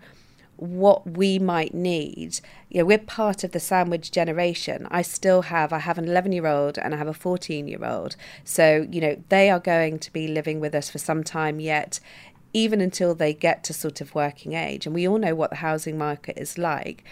what 0.57 1.09
we 1.17 1.39
might 1.39 1.73
need. 1.73 2.39
You 2.69 2.79
know, 2.79 2.85
we're 2.85 2.99
part 2.99 3.43
of 3.43 3.51
the 3.51 3.59
sandwich 3.59 4.11
generation. 4.11 4.87
I 4.91 5.01
still 5.01 5.41
have 5.43 5.73
I 5.73 5.79
have 5.79 5.97
an 5.97 6.05
11-year-old 6.05 6.77
and 6.77 6.93
I 6.93 6.97
have 6.97 7.07
a 7.07 7.13
14-year-old. 7.13 8.15
So, 8.43 8.87
you 8.91 9.01
know, 9.01 9.23
they 9.29 9.49
are 9.49 9.59
going 9.59 9.97
to 9.97 10.13
be 10.13 10.27
living 10.27 10.59
with 10.59 10.75
us 10.75 10.87
for 10.87 10.99
some 10.99 11.23
time 11.23 11.59
yet 11.59 11.99
even 12.53 12.81
until 12.81 13.15
they 13.15 13.33
get 13.33 13.63
to 13.63 13.73
sort 13.73 14.01
of 14.01 14.13
working 14.13 14.53
age. 14.53 14.85
And 14.85 14.93
we 14.93 15.07
all 15.07 15.17
know 15.17 15.33
what 15.33 15.51
the 15.51 15.55
housing 15.57 15.97
market 15.97 16.37
is 16.37 16.57
like. 16.57 17.03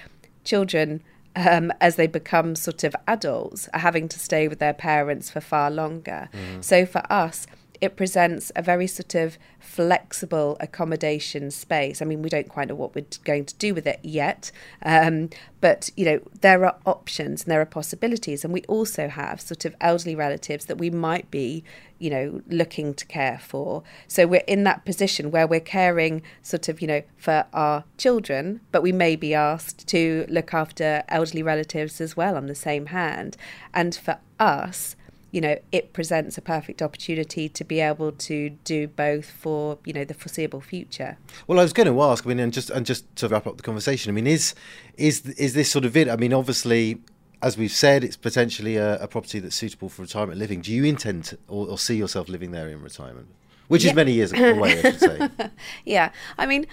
Children 0.43 1.01
um, 1.35 1.71
as 1.79 1.95
they 1.95 2.07
become 2.07 2.55
sort 2.55 2.83
of 2.83 2.95
adults, 3.07 3.69
are 3.73 3.79
having 3.79 4.09
to 4.09 4.19
stay 4.19 4.47
with 4.47 4.59
their 4.59 4.73
parents 4.73 5.29
for 5.29 5.39
far 5.39 5.71
longer. 5.71 6.29
Mm. 6.33 6.63
So 6.63 6.85
for 6.85 7.01
us, 7.11 7.47
it 7.81 7.95
presents 7.95 8.51
a 8.55 8.61
very 8.61 8.87
sort 8.87 9.15
of 9.15 9.37
flexible 9.59 10.57
accommodation 10.59 11.49
space. 11.51 12.01
I 12.01 12.05
mean, 12.05 12.21
we 12.21 12.29
don't 12.29 12.49
quite 12.49 12.67
know 12.67 12.75
what 12.75 12.93
we're 12.93 13.05
going 13.23 13.45
to 13.45 13.55
do 13.55 13.73
with 13.73 13.87
it 13.87 13.99
yet, 14.03 14.51
um, 14.83 15.29
but 15.61 15.89
you 15.95 16.05
know 16.05 16.19
there 16.41 16.65
are 16.65 16.77
options 16.85 17.43
and 17.43 17.51
there 17.51 17.61
are 17.61 17.65
possibilities, 17.65 18.43
and 18.43 18.53
we 18.53 18.63
also 18.63 19.07
have 19.07 19.39
sort 19.39 19.65
of 19.65 19.75
elderly 19.79 20.15
relatives 20.15 20.65
that 20.65 20.77
we 20.77 20.89
might 20.89 21.29
be, 21.31 21.63
you 21.99 22.09
know, 22.09 22.41
looking 22.47 22.93
to 22.93 23.05
care 23.05 23.39
for. 23.41 23.83
So 24.07 24.27
we're 24.27 24.43
in 24.47 24.63
that 24.65 24.85
position 24.85 25.31
where 25.31 25.47
we're 25.47 25.59
caring 25.59 26.21
sort 26.41 26.67
of 26.67 26.81
you 26.81 26.87
know 26.87 27.03
for 27.17 27.45
our 27.53 27.85
children, 27.97 28.61
but 28.71 28.83
we 28.83 28.91
may 28.91 29.15
be 29.15 29.33
asked 29.33 29.87
to 29.87 30.25
look 30.29 30.53
after 30.53 31.03
elderly 31.07 31.43
relatives 31.43 32.01
as 32.01 32.17
well 32.17 32.35
on 32.35 32.47
the 32.47 32.55
same 32.55 32.87
hand, 32.87 33.37
and 33.73 33.95
for 33.95 34.19
us 34.39 34.95
you 35.31 35.41
know, 35.41 35.57
it 35.71 35.93
presents 35.93 36.37
a 36.37 36.41
perfect 36.41 36.81
opportunity 36.81 37.49
to 37.49 37.63
be 37.63 37.79
able 37.79 38.11
to 38.11 38.49
do 38.63 38.87
both 38.87 39.29
for 39.29 39.77
you 39.85 39.93
know 39.93 40.05
the 40.05 40.13
foreseeable 40.13 40.61
future. 40.61 41.17
Well, 41.47 41.59
I 41.59 41.63
was 41.63 41.73
going 41.73 41.87
to 41.87 42.01
ask. 42.01 42.25
I 42.25 42.29
mean, 42.29 42.39
and 42.39 42.53
just 42.53 42.69
and 42.69 42.85
just 42.85 43.15
to 43.17 43.27
wrap 43.27 43.47
up 43.47 43.57
the 43.57 43.63
conversation. 43.63 44.11
I 44.11 44.13
mean, 44.13 44.27
is 44.27 44.55
is 44.97 45.25
is 45.25 45.53
this 45.53 45.69
sort 45.71 45.85
of 45.85 45.95
it? 45.95 46.09
I 46.09 46.15
mean, 46.15 46.33
obviously. 46.33 46.99
As 47.41 47.57
we've 47.57 47.71
said, 47.71 48.03
it's 48.03 48.17
potentially 48.17 48.75
a, 48.75 49.01
a 49.01 49.07
property 49.07 49.39
that's 49.39 49.55
suitable 49.55 49.87
for 49.87 50.01
retirement 50.01 50.37
living. 50.37 50.59
Do 50.59 50.73
you 50.73 50.83
intend 50.83 51.23
to, 51.23 51.37
or, 51.47 51.69
or 51.69 51.77
see 51.77 51.95
yourself 51.95 52.27
living 52.27 52.51
there 52.51 52.67
in 52.67 52.81
retirement? 52.81 53.29
Which 53.69 53.85
yeah. 53.85 53.91
is 53.91 53.95
many 53.95 54.11
years 54.11 54.33
away, 54.33 54.77
I 54.77 54.81
should 54.81 54.99
say. 54.99 55.29
yeah, 55.85 56.11
I 56.37 56.45
mean, 56.45 56.67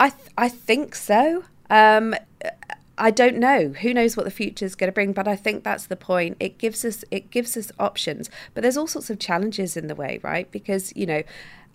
I 0.00 0.08
th- 0.08 0.30
I 0.38 0.48
think 0.48 0.94
so. 0.94 1.44
Um, 1.68 2.14
I 2.98 3.10
don't 3.10 3.36
know. 3.36 3.74
Who 3.82 3.92
knows 3.92 4.16
what 4.16 4.24
the 4.24 4.30
future 4.30 4.64
is 4.64 4.74
going 4.74 4.88
to 4.88 4.92
bring? 4.92 5.12
But 5.12 5.28
I 5.28 5.36
think 5.36 5.64
that's 5.64 5.86
the 5.86 5.96
point. 5.96 6.36
It 6.40 6.58
gives 6.58 6.84
us 6.84 7.04
it 7.10 7.30
gives 7.30 7.56
us 7.56 7.70
options, 7.78 8.30
but 8.54 8.62
there's 8.62 8.76
all 8.76 8.86
sorts 8.86 9.10
of 9.10 9.18
challenges 9.18 9.76
in 9.76 9.86
the 9.86 9.94
way, 9.94 10.20
right? 10.22 10.50
Because 10.50 10.92
you 10.96 11.06
know. 11.06 11.22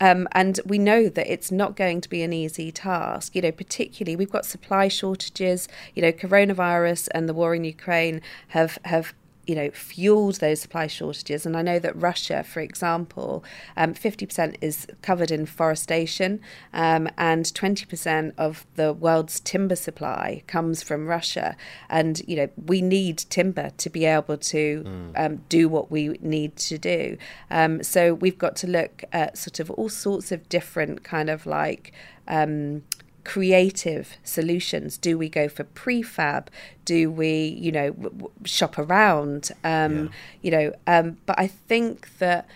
Um, 0.04 0.28
and 0.32 0.60
we 0.66 0.80
know 0.80 1.10
that 1.10 1.32
it's 1.32 1.52
not 1.52 1.76
going 1.76 2.02
to 2.02 2.10
be 2.10 2.24
an 2.24 2.34
easy 2.34 2.72
task. 2.72 3.36
You 3.36 3.44
know, 3.44 3.52
particularly 3.52 4.16
we've 4.16 4.32
got 4.32 4.48
supply 4.48 4.88
shortages. 4.88 5.68
You 5.94 6.02
know, 6.02 6.12
coronavirus 6.12 7.08
and 7.14 7.30
the 7.30 7.36
war 7.36 7.54
in 7.54 7.64
Ukraine 7.66 8.20
have 8.48 8.80
have 8.86 9.14
you 9.48 9.56
know, 9.56 9.70
fueled 9.72 10.36
those 10.36 10.62
supply 10.62 10.88
shortages. 10.88 11.46
And 11.46 11.58
I 11.58 11.62
know 11.62 11.80
that 11.80 11.96
Russia, 11.96 12.44
for 12.44 12.60
example, 12.60 13.44
um, 13.76 13.94
50% 13.94 14.56
is 14.62 14.88
covered 15.02 15.32
in 15.32 15.46
forestation, 15.46 16.40
um, 16.74 17.10
and 17.18 17.46
20% 17.46 18.34
of 18.38 18.66
the 18.76 18.94
world's 18.94 19.40
timber 19.40 19.76
supply 19.76 20.44
comes 20.48 20.84
from 20.84 21.08
Russia. 21.08 21.56
And, 21.90 22.22
you 22.28 22.36
know, 22.36 22.50
we 22.66 22.82
need 22.82 23.18
timber 23.18 23.72
to 23.78 23.90
be 23.90 24.06
able 24.06 24.38
to 24.38 24.84
mm. 24.84 25.12
um, 25.16 25.38
do 25.50 25.68
what 25.68 25.92
we 25.92 26.10
need 26.22 26.56
to 26.58 26.78
do. 26.78 27.18
Um, 27.50 27.84
so 27.84 28.14
we've 28.14 28.38
got 28.38 28.56
to 28.58 28.68
look 28.68 29.04
at 29.12 29.38
sort 29.38 29.60
of 29.60 29.72
all 29.72 29.90
sorts 29.90 30.32
of 30.32 30.48
different 30.50 31.04
kind 31.04 31.30
of 31.30 31.46
like 31.46 31.94
um, 32.28 32.84
creative 33.24 34.18
solutions? 34.24 34.98
Do 34.98 35.18
we 35.18 35.30
go 35.30 35.48
for 35.48 35.64
prefab? 35.64 36.48
Do 36.86 37.12
we, 37.12 37.58
you 37.60 37.72
know, 37.72 37.92
w- 37.92 38.10
w- 38.10 38.32
shop 38.46 38.78
around? 38.78 39.52
Um, 39.64 39.96
yeah. 39.96 40.08
You 40.42 40.52
know, 40.52 40.74
um, 40.88 41.18
but 41.26 41.40
I 41.40 41.48
think 41.48 42.18
that 42.20 42.48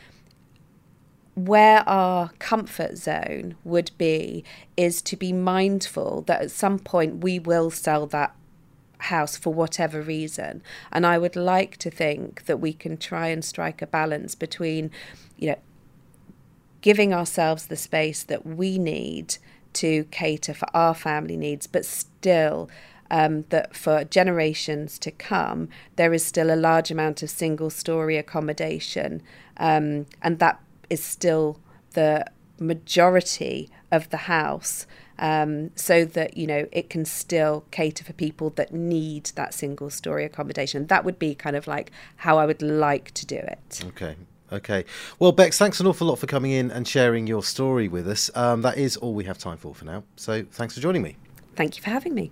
where 1.35 1.87
our 1.87 2.29
comfort 2.39 2.97
zone 2.97 3.55
would 3.63 3.91
be 3.97 4.43
is 4.77 5.01
to 5.01 5.17
be 5.17 5.33
mindful 5.33 6.21
that 6.27 6.41
at 6.41 6.51
some 6.51 6.79
point 6.79 7.23
we 7.23 7.39
will 7.39 7.69
sell 7.69 8.07
that 8.07 8.33
house 8.99 9.37
for 9.37 9.53
whatever 9.53 10.01
reason. 10.01 10.63
And 10.91 11.05
I 11.05 11.17
would 11.17 11.35
like 11.35 11.77
to 11.77 11.89
think 11.89 12.45
that 12.45 12.59
we 12.59 12.73
can 12.73 12.97
try 12.97 13.27
and 13.27 13.43
strike 13.43 13.81
a 13.81 13.87
balance 13.87 14.33
between, 14.33 14.91
you 15.37 15.49
know, 15.49 15.59
giving 16.81 17.13
ourselves 17.13 17.67
the 17.67 17.75
space 17.75 18.23
that 18.23 18.45
we 18.45 18.77
need 18.77 19.37
to 19.75 20.05
cater 20.05 20.53
for 20.53 20.67
our 20.73 20.93
family 20.93 21.37
needs, 21.37 21.67
but 21.67 21.85
still 21.85 22.69
um, 23.09 23.43
that 23.49 23.75
for 23.75 24.03
generations 24.03 24.97
to 24.99 25.11
come, 25.11 25.69
there 25.95 26.13
is 26.13 26.25
still 26.25 26.53
a 26.53 26.55
large 26.55 26.91
amount 26.91 27.21
of 27.23 27.29
single 27.29 27.69
story 27.69 28.17
accommodation, 28.17 29.21
um, 29.57 30.05
and 30.21 30.39
that 30.39 30.59
is 30.89 31.03
still 31.03 31.59
the 31.93 32.25
majority 32.59 33.69
of 33.91 34.09
the 34.09 34.17
house 34.17 34.85
um, 35.19 35.71
so 35.75 36.03
that 36.03 36.37
you 36.37 36.47
know 36.47 36.67
it 36.71 36.89
can 36.89 37.05
still 37.05 37.65
cater 37.71 38.03
for 38.03 38.13
people 38.13 38.49
that 38.51 38.73
need 38.73 39.25
that 39.35 39.53
single 39.53 39.89
story 39.89 40.25
accommodation. 40.25 40.87
That 40.87 41.05
would 41.05 41.19
be 41.19 41.35
kind 41.35 41.55
of 41.55 41.67
like 41.67 41.91
how 42.17 42.37
I 42.37 42.45
would 42.45 42.61
like 42.61 43.11
to 43.11 43.25
do 43.25 43.37
it. 43.37 43.83
Okay. 43.87 44.15
Okay. 44.51 44.85
Well, 45.19 45.31
Bex, 45.31 45.57
thanks 45.57 45.79
an 45.79 45.87
awful 45.87 46.07
lot 46.07 46.19
for 46.19 46.27
coming 46.27 46.51
in 46.51 46.71
and 46.71 46.87
sharing 46.87 47.27
your 47.27 47.43
story 47.43 47.87
with 47.87 48.07
us. 48.07 48.29
Um, 48.35 48.61
that 48.61 48.77
is 48.77 48.95
all 48.97 49.13
we 49.13 49.23
have 49.25 49.37
time 49.37 49.57
for 49.57 49.73
for 49.73 49.85
now. 49.85 50.03
So 50.15 50.45
thanks 50.51 50.75
for 50.75 50.81
joining 50.81 51.01
me. 51.01 51.17
Thank 51.55 51.77
you 51.77 51.83
for 51.83 51.89
having 51.89 52.13
me. 52.13 52.31